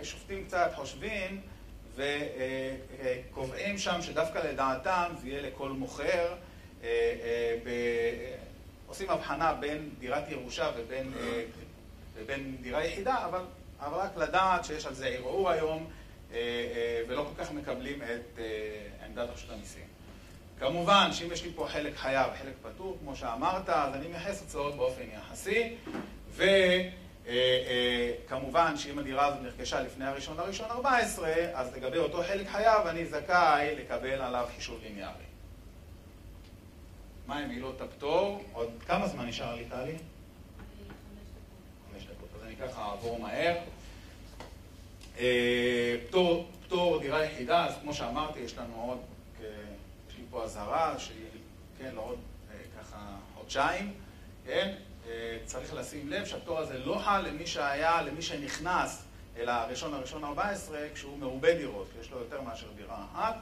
[0.00, 1.40] השופטים קצת חושבים
[1.96, 6.34] וקובעים שם שדווקא לדעתם זה יהיה לכל מוכר,
[6.82, 8.36] אה, אה,
[8.86, 11.42] עושים הבחנה בין דירת ירושה ובין, אה,
[12.14, 13.40] ובין דירה יחידה, אבל,
[13.80, 15.90] רק לדעת שיש על זה ערעור היום,
[16.32, 19.84] אה, אה, ולא כל כך מקבלים את אה, עמדת רשות המיסים.
[20.58, 24.76] כמובן שאם יש לי פה חלק חייב וחלק פטור, כמו שאמרת, אז אני מייחס הוצאות
[24.76, 25.74] באופן יחסי,
[28.26, 33.06] וכמובן שאם הדירה הזאת נרכשה לפני הראשון לראשון 14, אז לגבי אותו חלק חייב אני
[33.06, 35.24] זכאי לקבל עליו חישוב ליניארי.
[37.26, 38.44] מהם עילות הפטור?
[38.52, 39.96] עוד כמה זמן נשאר לי, טלי?
[41.92, 42.28] חמש דקות.
[42.36, 43.56] אז אני ככה אעבור מהר.
[45.18, 48.98] אה, פטור, פטור דירה יחידה, אז כמו שאמרתי, יש לנו עוד,
[50.10, 51.16] יש לי פה אזהרה, שהיא,
[51.78, 52.18] כן, לעוד
[52.50, 52.98] אה, ככה
[53.34, 53.92] חודשיים,
[54.46, 54.74] כן?
[55.44, 59.02] צריך לשים לב שהפטור הזה לא חל למי שהיה, למי שנכנס
[59.38, 63.34] אל הראשון הראשון 14, כשהוא מרובה דירות, כי יש לו יותר מאשר דירה אחת.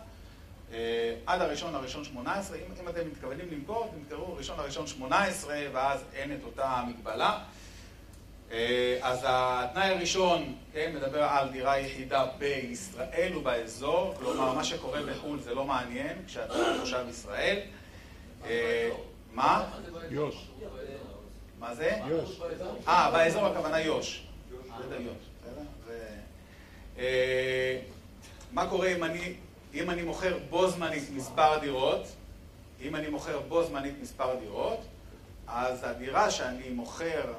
[0.73, 6.05] אה, עד הראשון לראשון 18, אם, אם אתם מתכוונים למכור, תמכרו ראשון לראשון 18, ואז
[6.15, 7.39] אין את אותה מגבלה.
[8.53, 15.41] אה, אז התנאי הראשון, כן, מדבר על דירה יחידה בישראל ובאזור, כלומר, מה שקורה בחו"ל
[15.41, 17.61] זה לא מעניין, כשאתה תושב ישראל.
[18.45, 18.91] אה,
[19.33, 19.71] מה?
[20.11, 20.47] יוש.
[21.65, 21.91] מה זה?
[22.07, 22.41] יוש.
[22.89, 24.27] אה, באזור הכוונה יו"ש.
[24.79, 25.63] בסדר, יו"ש, בסדר?
[25.87, 26.19] ו-
[26.99, 27.81] אה,
[28.53, 28.89] מה קורה
[29.75, 32.07] אם אני מוכר בו זמנית מספר דירות,
[32.83, 34.81] אם אני מוכר בו זמנית מספר דירות,
[35.47, 37.33] אז הדירה שאני מוכר,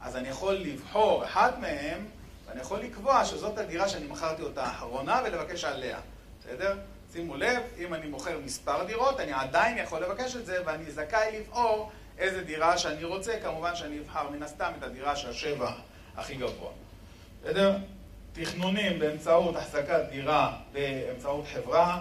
[0.00, 2.00] אז אני יכול לבחור אחת מהן,
[2.46, 6.00] ואני יכול לקבוע שזאת הדירה שאני מכרתי אותה האחרונה ולבקש עליה,
[6.40, 6.76] בסדר?
[7.12, 11.38] שימו לב, אם אני מוכר מספר דירות, אני עדיין יכול לבקש את זה ואני זכאי
[11.40, 15.72] לבחור איזה דירה שאני רוצה, כמובן שאני אבחר מן הסתם את הדירה שהשבע
[16.16, 16.70] הכי גבוה.
[17.42, 17.76] בסדר?
[18.32, 22.00] תכנונים באמצעות החזקת דירה באמצעות חברה,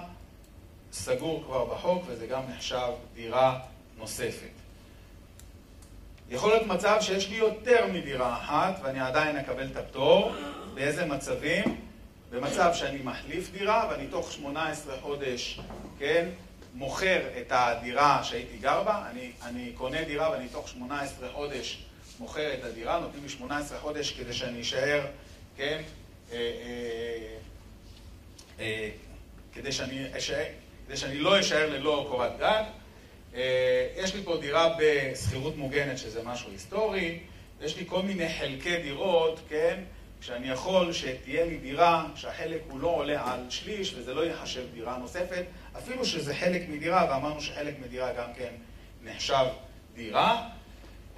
[0.93, 3.59] סגור כבר בחוק וזה גם נחשב דירה
[3.97, 4.51] נוספת.
[6.29, 10.31] יכול להיות מצב שיש לי יותר מדירה אחת ואני עדיין אקבל את הפטור.
[10.73, 11.81] באיזה מצבים?
[12.29, 15.59] במצב שאני מחליף דירה ואני תוך 18 חודש,
[15.99, 16.29] כן,
[16.73, 21.85] מוכר את הדירה שהייתי גר בה, אני, אני קונה דירה ואני תוך 18 חודש
[22.19, 25.05] מוכר את הדירה, נותנים לי 18 חודש כדי שאני אשאר,
[25.57, 25.81] כן,
[26.31, 27.37] אה, אה,
[28.59, 28.89] אה,
[29.53, 30.45] כדי שאני, אשאר,
[30.87, 32.63] כדי שאני לא אשאר ללא קורת גג.
[33.95, 37.19] יש לי פה דירה בשכירות מוגנת שזה משהו היסטורי,
[37.61, 39.83] יש לי כל מיני חלקי דירות, כן,
[40.21, 44.97] כשאני יכול שתהיה לי דירה שהחלק הוא לא עולה על שליש וזה לא ייחשב דירה
[44.97, 45.45] נוספת,
[45.77, 48.53] אפילו שזה חלק מדירה, ואמרנו שחלק מדירה גם כן
[49.03, 49.45] נחשב
[49.95, 50.49] דירה.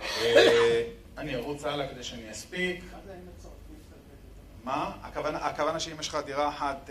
[0.01, 0.83] אה,
[1.17, 2.83] אני ארוץ הלאה כדי שאני אספיק.
[4.63, 4.91] מה?
[5.01, 6.89] הכוונה, הכוונה שאם יש לך דירה אחת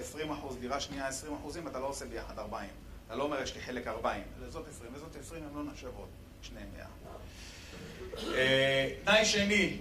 [0.00, 2.68] 20 אחוז, דירה שנייה 20 אחוזים, אתה לא עושה ביחד 40.
[3.06, 6.08] אתה לא אומר יש לי חלק 40, זאת 20 וזאת 20, הן לא נחשבות,
[6.42, 8.34] שניהם ביחד.
[8.34, 9.78] אה, תנאי שני,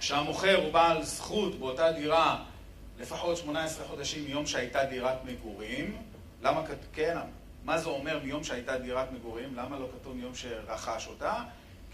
[0.00, 2.44] שהמוכר הוא בעל זכות באותה דירה
[3.00, 5.96] לפחות 18 חודשים מיום שהייתה דירת מגורים.
[6.42, 7.18] למה, כן,
[7.64, 9.54] מה זה אומר מיום שהייתה דירת מגורים?
[9.54, 11.44] למה לא כתוב מיום שרכש אותה?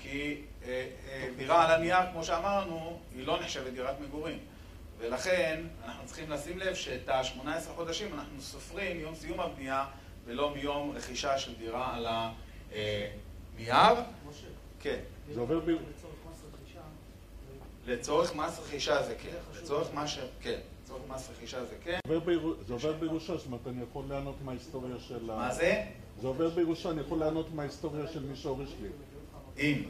[0.03, 4.39] כי אה, אה, דירה על הנייר, כמו שאמרנו, היא לא נחשבת דירת מגורים.
[4.99, 9.87] ולכן אנחנו צריכים לשים לב שאת ה-18 חודשים אנחנו סופרים מיום סיום הבנייה
[10.25, 13.95] ולא מיום רכישה של דירה על הנייר.
[14.29, 14.47] משה.
[14.81, 14.99] כן.
[15.35, 15.71] זה עובר ב...
[17.87, 19.61] לצורך מס רכישה זה כן.
[19.63, 20.59] לצורך מס רכישה זה כן.
[20.89, 21.99] לצורך מס רכישה זה כן.
[22.09, 25.37] עובר ביר- זה עובר בירושה, זאת אומרת, אני יכול לענות מההיסטוריה של ה...
[25.37, 25.83] מה זה?
[26.21, 28.89] זה עובר בירושה, אני יכול לענות מההיסטוריה של מי שהוריש לי.
[29.59, 29.83] אם.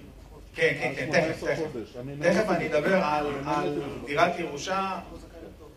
[0.55, 1.93] כן, כן, כן, תכף, 18 תכף.
[2.23, 2.67] תכף אני.
[2.67, 3.27] אדבר על.
[4.07, 5.01] דירת ירושה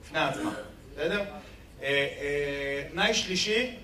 [0.02, 0.54] בפני עצמה,
[0.94, 1.20] בסדר?
[1.22, 3.76] אה, אה, תנאי שלישי,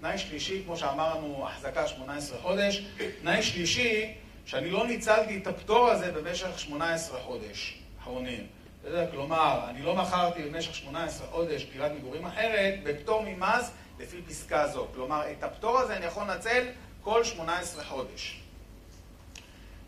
[0.00, 2.84] תנאי שלישי, כמו שאמרנו, החזקה 18 חודש.
[3.22, 8.46] תנאי שלישי, שאני לא ניצלתי את הפטור הזה במשך 18 חודש אחרונים.
[8.82, 9.10] בסדר?
[9.10, 14.86] כלומר, אני לא מכרתי במשך 18 חודש דירת מגורים אחרת בפטור ממס לפי פסקה זו.
[14.94, 16.66] כלומר, את הפטור הזה אני יכול לנצל
[17.02, 18.40] כל 18 חודש.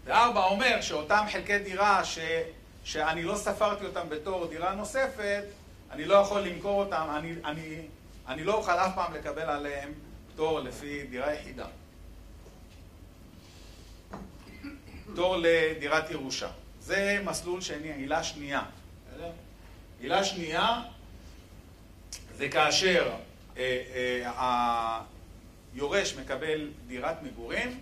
[0.05, 2.19] וארבע אומר שאותם חלקי דירה ש,
[2.85, 5.45] שאני לא ספרתי אותם בתור דירה נוספת,
[5.91, 7.77] אני לא יכול למכור אותם, אני, אני,
[8.29, 9.93] אני לא אוכל אף פעם לקבל עליהם
[10.35, 11.67] פטור לפי דירה יחידה.
[15.13, 16.49] פטור לדירת ירושה.
[16.81, 18.63] זה מסלול שני, עילה שנייה.
[20.05, 20.83] עילה שנייה
[22.37, 23.13] זה כאשר
[23.57, 25.01] אה, אה,
[25.75, 27.79] היורש מקבל דירת מגורים,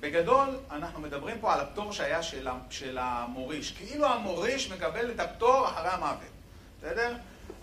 [0.00, 3.72] בגדול, אנחנו מדברים פה על הפטור שהיה של, של המוריש.
[3.72, 6.30] כאילו המוריש מקבל את הפטור אחרי המוות,
[6.78, 7.14] בסדר?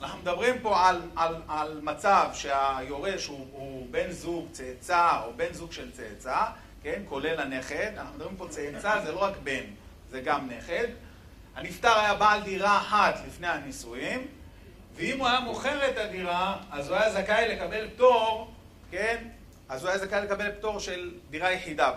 [0.01, 5.53] אנחנו מדברים פה על, על, על מצב שהיורש הוא, הוא בן זוג צאצא או בן
[5.53, 6.45] זוג של צאצא,
[6.83, 7.01] כן?
[7.09, 7.91] כולל הנכד.
[7.97, 9.63] אנחנו מדברים פה צאצא, זה לא רק בן,
[10.11, 10.87] זה גם נכד.
[11.55, 14.27] הנפטר היה בעל דירה אחת לפני הנישואים,
[14.95, 18.51] ואם הוא היה מוכר את הדירה, אז הוא היה זכאי לקבל פטור,
[18.91, 19.27] כן?
[19.69, 21.91] אז הוא היה זכאי לקבל פטור של דירה יחידה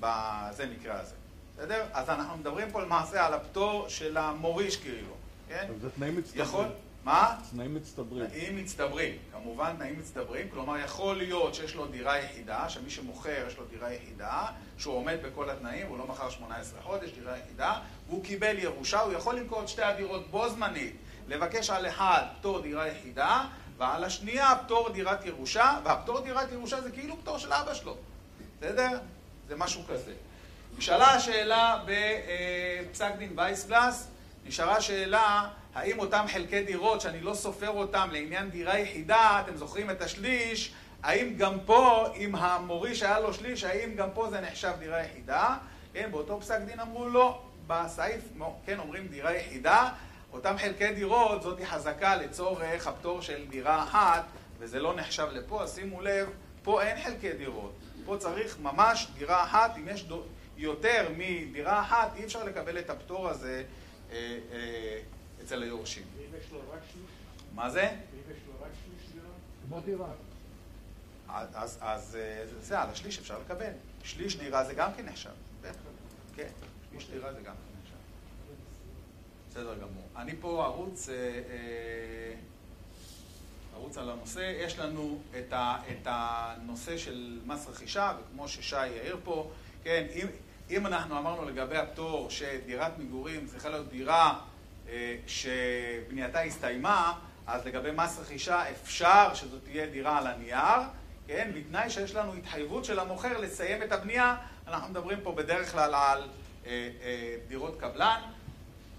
[0.00, 1.14] בזה מקרה הזה.
[1.56, 1.84] בסדר?
[1.92, 5.14] אז אנחנו מדברים פה למעשה על הפטור של המוריש כאילו,
[5.48, 5.66] כן?
[5.80, 6.42] זה תנאים מצטברים.
[6.42, 6.66] יכול...
[7.06, 7.36] מה?
[7.50, 8.26] תנאים מצטברים.
[8.26, 13.56] תנאים מצטברים, כמובן תנאים מצטברים, כלומר יכול להיות שיש לו דירה יחידה, שמי שמוכר יש
[13.56, 14.46] לו דירה יחידה,
[14.78, 19.12] שהוא עומד בכל התנאים, הוא לא מכר 18 חודש, דירה יחידה, והוא קיבל ירושה, הוא
[19.12, 20.96] יכול למכור את שתי הדירות בו זמנית,
[21.28, 23.44] לבקש על אחד פטור דירה יחידה,
[23.78, 27.96] ועל השנייה פטור דירת ירושה, והפטור דירת ירושה זה כאילו פטור של אבא שלו,
[28.60, 28.98] בסדר?
[29.48, 30.12] זה משהו כזה.
[30.78, 34.08] נשאלה השאלה בפסק דין וייסגלס,
[34.46, 39.90] נשארה שאלה האם אותם חלקי דירות שאני לא סופר אותם לעניין דירה יחידה, אתם זוכרים
[39.90, 44.72] את השליש, האם גם פה, אם המוריש היה לו שליש, האם גם פה זה נחשב
[44.78, 45.56] דירה יחידה?
[45.92, 48.20] כן, באותו פסק דין אמרו לא, בסעיף,
[48.66, 49.90] כן, אומרים דירה יחידה,
[50.32, 54.24] אותם חלקי דירות, זאת חזקה לצורך הפטור של דירה אחת,
[54.58, 56.28] וזה לא נחשב לפה, אז שימו לב,
[56.62, 57.72] פה אין חלקי דירות,
[58.04, 60.22] פה צריך ממש דירה אחת, אם יש דו,
[60.56, 63.62] יותר מדירה אחת, אי אפשר לקבל את הפטור הזה
[64.12, 64.98] אה, אה,
[65.42, 66.02] אצל היורשים.
[67.54, 67.96] מה זה?
[69.84, 70.08] דירה.
[71.28, 73.70] אז, אז, אז אה, זה על השליש אפשר לקבל.
[74.04, 75.30] שליש דירה זה גם כן נחשב.
[76.34, 76.48] כן,
[76.90, 77.96] שליש דירה זה גם כן נחשב.
[79.50, 80.08] בסדר גמור.
[80.16, 82.34] אני פה ערוץ, אה, אה,
[83.74, 84.52] ערוץ על הנושא.
[84.60, 89.50] יש לנו את, ה, את הנושא של מס רכישה, וכמו ששי העיר פה,
[89.82, 90.26] כן, אם,
[90.70, 94.40] אם אנחנו אמרנו לגבי הפטור שדירת מגורים צריכה להיות דירה
[95.26, 97.12] שבנייתה הסתיימה,
[97.46, 100.80] אז לגבי מס רכישה אפשר שזאת תהיה דירה על הנייר,
[101.26, 105.94] כן, בתנאי שיש לנו התחייבות של המוכר לסיים את הבנייה, אנחנו מדברים פה בדרך כלל
[105.94, 106.22] על
[106.66, 108.20] אה, אה, דירות קבלן.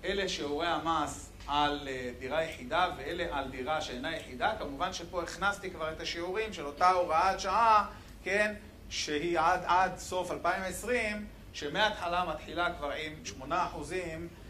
[0.05, 4.53] אלה שיעורי המס על אה, דירה יחידה ואלה על דירה שאינה יחידה.
[4.59, 7.85] כמובן שפה הכנסתי כבר את השיעורים של אותה הוראת שעה,
[8.23, 8.53] כן,
[8.89, 14.46] שהיא עד, עד סוף 2020, שמההתחלה מתחילה כבר עם 8 אחוזים, אה, אה,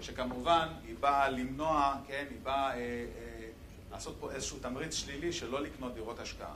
[0.00, 2.72] שכמובן היא באה למנוע, כן, היא באה
[3.92, 6.54] לעשות פה איזשהו תמריץ שלילי שלא לקנות דירות השקעה.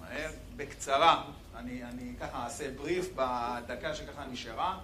[0.00, 1.24] מהר, בקצרה,
[1.56, 4.78] אני, אני ככה אעשה בריף בדקה שככה נשארה,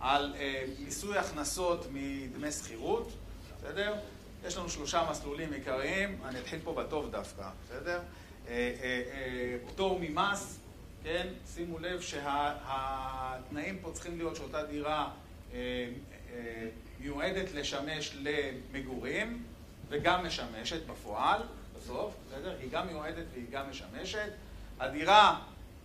[0.00, 3.12] על אה, מיסוי הכנסות מדמי שכירות,
[3.56, 3.94] בסדר?
[4.44, 8.00] יש לנו שלושה מסלולים עיקריים, אני אתחיל פה בטוב דווקא, בסדר?
[8.48, 10.58] אה, אה, אה, פטור ממס,
[11.04, 11.26] כן?
[11.54, 15.10] שימו לב שהתנאים פה צריכים להיות שאותה דירה
[15.54, 15.58] אה,
[16.32, 16.68] אה,
[17.00, 19.42] מיועדת לשמש למגורים
[19.88, 21.40] וגם משמשת בפועל,
[21.76, 22.56] בסוף, בסדר?
[22.60, 24.30] היא גם מיועדת והיא גם משמשת.
[24.80, 25.40] הדירה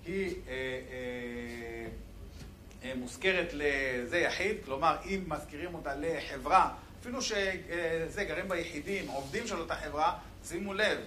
[0.05, 1.87] היא אה, אה,
[2.83, 9.59] אה, מוזכרת לזה יחיד, כלומר אם מזכירים אותה לחברה, אפילו שזה גרים ביחידים, עובדים של
[9.59, 10.97] אותה חברה, שימו לב,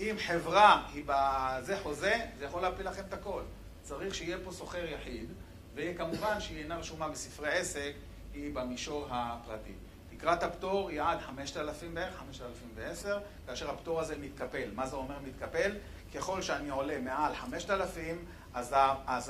[0.00, 3.42] אם חברה היא בזה חוזה, זה יכול להפיל לכם את הכל.
[3.82, 5.28] צריך שיהיה פה סוחר יחיד,
[5.74, 7.92] וכמובן שהיא אינה רשומה בספרי עסק,
[8.34, 9.72] היא במישור הפרטי.
[10.16, 14.68] תקרת הפטור היא עד 5,000 בערך, 5,010, כאשר הפטור הזה מתקפל.
[14.74, 15.72] מה זה אומר מתקפל?
[16.14, 18.74] ככל שאני עולה מעל 5,000, אז,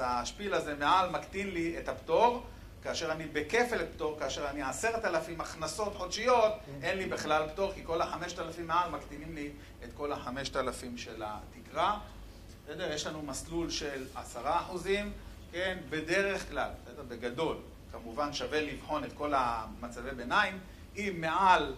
[0.05, 2.47] השפיל הזה מעל מקטין לי את הפטור,
[2.87, 8.03] כאשר אני בכפל פטור, כאשר אני 10,000 הכנסות חודשיות, אין לי בכלל פטור, כי כל
[8.03, 9.51] ה-5,000 מעל מקטינים לי
[9.85, 11.99] את כל ה-5,000 של התקרה.
[12.65, 12.93] בסדר?
[12.93, 15.13] יש לנו מסלול של 10 אחוזים,
[15.53, 15.79] כן?
[15.91, 17.03] בדרך כלל, בסדר?
[17.09, 17.57] בגדול.
[17.93, 20.59] כמובן שווה לבחון את כל המצבי ביניים.
[20.97, 21.75] אם מעל,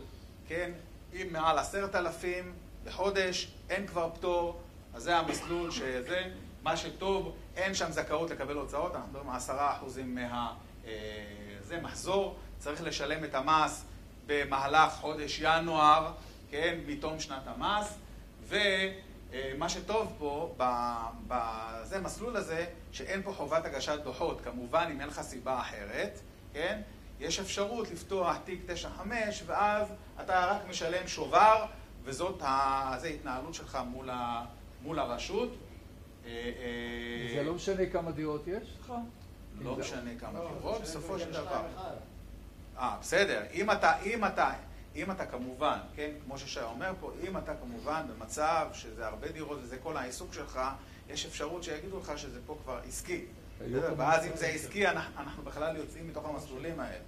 [0.49, 0.71] כן?
[1.13, 2.53] אם מעל 10,000
[2.85, 4.61] בחודש, אין כבר פטור,
[4.95, 6.31] אז זה המסלול שזה,
[6.63, 10.55] מה שטוב, אין שם זכאות לקבל הוצאות, אנחנו מדברים על עשרה אחוזים מה...
[10.89, 13.85] אה, זה מחזור, צריך לשלם את המס
[14.27, 16.13] במהלך חודש ינואר,
[16.51, 17.99] כן, מתום שנת המס,
[18.49, 20.55] ומה שטוב פה,
[21.29, 26.21] בזה מסלול הזה, שאין פה חובת הגשת דוחות, כמובן אם אין לך סיבה אחרת,
[26.53, 26.81] כן,
[27.21, 29.89] יש אפשרות לפתוח תיק 95 ואז
[30.21, 31.67] אתה רק משלם שובר
[32.05, 34.45] וזאת ההתנהלות שלך מול ה...
[34.83, 35.57] מול הרשות.
[36.27, 38.93] אה, אה, זה לא משנה כמה דירות יש לך?
[39.63, 41.63] לא משנה כמה לא, דירות, בסופו של דבר.
[42.79, 43.43] אה, בסדר.
[43.53, 44.53] אם אתה, אם אתה,
[44.97, 49.59] אם אתה כמובן, כן, כמו ששי אומר פה, אם אתה כמובן במצב שזה הרבה דירות
[49.63, 50.61] וזה כל העיסוק שלך,
[51.09, 53.25] יש אפשרות שיגידו לך שזה פה כבר עסקי.
[53.97, 57.05] ואז אם זה עסקי, אנחנו בכלל יוצאים מתוך המסלולים האלה.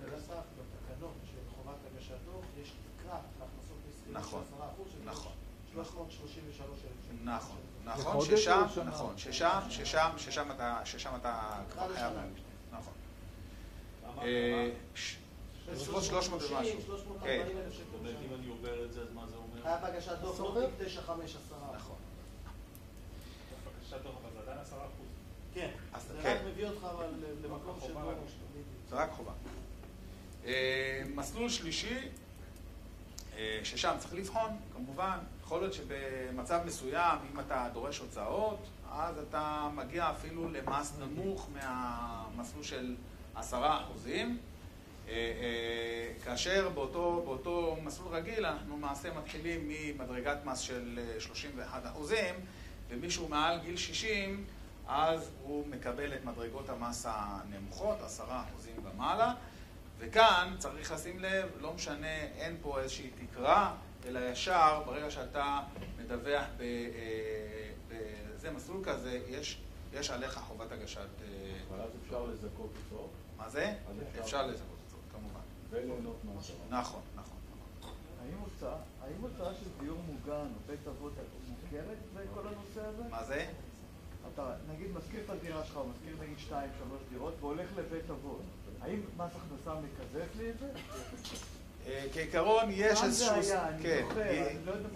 [0.00, 4.42] בנוסף, בתקנות של חובת הגשת דוח, יש תקרה להכנסות עסקיות נכון,
[5.04, 5.32] נכון.
[5.72, 7.20] 333 אלף.
[7.24, 12.42] נכון, נכון, ששם, נכון, ששם, ששם, ששם אתה, ששם אתה כבר חייב להגיש,
[12.72, 12.92] נכון.
[15.72, 16.78] בסביבות 300 ומשהו.
[17.22, 17.46] כן.
[18.02, 19.62] אם אני עובר את זה, אז מה זה אומר?
[19.62, 21.54] חייב הגשת דוח, לא תיק 9, 5, 10.
[21.74, 21.96] נכון.
[23.66, 25.06] בקשת דוח, אבל זה עדיין 10 אחוז.
[25.54, 25.70] כן,
[26.22, 26.86] זה רק מביא אותך
[27.44, 28.00] למקום שבו...
[28.90, 29.32] זה רק חובה.
[31.14, 32.08] מסלול שלישי,
[33.64, 35.18] ששם צריך לבחון, כמובן,
[35.52, 42.64] יכול להיות שבמצב מסוים, אם אתה דורש הוצאות, אז אתה מגיע אפילו למס נמוך מהמסלול
[42.64, 42.94] של
[43.34, 44.38] עשרה אחוזים,
[45.08, 52.34] אה, אה, כאשר באותו, באותו מסלול רגיל אנחנו למעשה מתחילים ממדרגת מס של 31 אחוזים,
[52.88, 54.44] ומישהו מעל גיל 60,
[54.88, 59.34] אז הוא מקבל את מדרגות המס הנמוכות, עשרה אחוזים ומעלה.
[59.98, 63.74] וכאן צריך לשים לב, לא משנה, אין פה איזושהי תקרה,
[64.06, 65.60] אלא ישר, ברגע שאתה
[65.98, 69.60] מדווח בזה אה, מסלול כזה, יש,
[69.92, 71.00] יש עליך חובת הגשת...
[71.00, 73.10] אה, אבל אז אפשר לזכות הוצאות.
[73.36, 73.74] מה זה?
[74.20, 75.40] אפשר לזכות הוצאות, כמובן.
[75.70, 76.56] וליהנות מהשרה.
[76.68, 77.36] נכון, נכון.
[77.80, 77.94] נכון.
[79.02, 81.12] האם הוצאה של דיור מוגן או בית אבות
[81.48, 83.02] מוכרת בכל הנושא הזה?
[83.10, 83.46] מה זה?
[84.34, 88.40] אתה נגיד מזכיר את הדירה שלך, או מזכיר נגיד שתיים, שלוש דירות, והולך לבית אבות.
[88.80, 90.72] האם מס הכנסה מקזז לי את זה?
[91.86, 93.34] אה, כעיקרון יש איזשהו...
[93.82, 94.04] כן,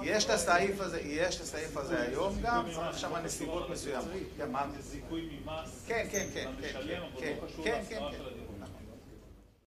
[0.02, 4.04] יש את הסעיף הזה, יש את הסעיף הזה היום גם, צריך שם נסיבות מסוימות.
[4.36, 5.84] זה זיכוי ממס.
[5.86, 6.72] כן, כן, כן, כן,
[7.18, 8.00] כן, לא כן,